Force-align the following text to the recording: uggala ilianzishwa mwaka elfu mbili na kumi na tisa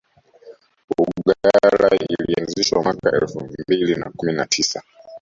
uggala 0.97 1.89
ilianzishwa 2.09 2.83
mwaka 2.83 3.11
elfu 3.11 3.43
mbili 3.67 3.95
na 3.95 4.11
kumi 4.15 4.33
na 4.33 4.45
tisa 4.45 4.83